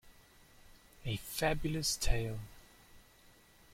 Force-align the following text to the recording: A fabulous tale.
A 1.05 1.15
fabulous 1.17 1.95
tale. 1.95 2.39